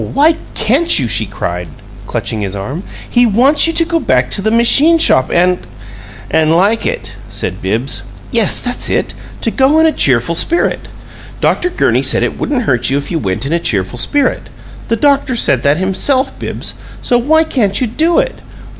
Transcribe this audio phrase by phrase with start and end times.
[0.15, 1.69] Why can't you?" she cried,
[2.07, 2.81] clutching his arm.
[3.07, 5.59] "He wants you to go back to the machine shop and"
[6.31, 8.01] "And 'like it'!" said Bibbs.
[8.31, 10.87] "Yes, that's it to go in a cheerful spirit.
[11.39, 11.69] Dr.
[11.69, 14.49] Gurney said it wouldn't hurt you if you went in a cheerful spirit
[14.87, 16.73] the doctor said that himself, Bibbs.
[17.03, 18.41] So why can't you do it?